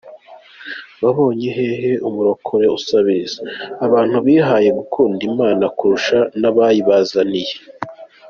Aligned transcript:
Wabonye 1.03 1.47
hehe 1.57 1.91
umurokore 2.07 2.65
usabiriza? 2.77 3.41
Abantu 3.85 4.17
bihaye 4.25 4.69
gukunda 4.79 5.19
Imana 5.31 5.65
kurusha 5.77 6.17
n'abayibazaniye. 6.39 7.55